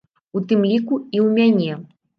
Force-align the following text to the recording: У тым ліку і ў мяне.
У 0.39 0.41
тым 0.51 0.65
ліку 0.71 0.99
і 1.15 1.17
ў 1.27 1.33
мяне. 1.39 1.71